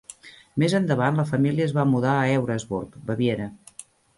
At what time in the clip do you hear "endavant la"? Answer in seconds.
0.77-1.27